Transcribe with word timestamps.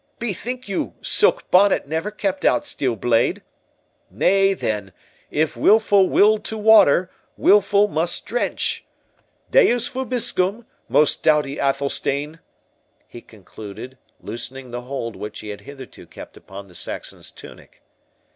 —Bethink 0.17 0.67
you, 0.67 0.95
silk 1.03 1.51
bonnet 1.51 1.87
never 1.87 2.09
kept 2.09 2.43
out 2.43 2.65
steel 2.65 2.95
blade.—Nay, 2.95 4.55
then, 4.55 4.93
if 5.29 5.55
wilful 5.55 6.09
will 6.09 6.39
to 6.39 6.57
water, 6.57 7.11
wilful 7.37 7.87
must 7.87 8.25
drench.—'Deus 8.25 9.87
vobiscum', 9.89 10.65
most 10.89 11.21
doughty 11.21 11.59
Athelstane!"—he 11.59 13.21
concluded, 13.21 13.99
loosening 14.19 14.71
the 14.71 14.81
hold 14.81 15.15
which 15.15 15.41
he 15.41 15.49
had 15.49 15.61
hitherto 15.61 16.07
kept 16.07 16.35
upon 16.35 16.65
the 16.65 16.73
Saxon's 16.73 17.29
tunic. 17.29 17.83